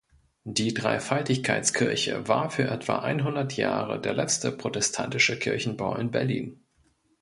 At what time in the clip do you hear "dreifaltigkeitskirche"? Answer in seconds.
0.73-2.27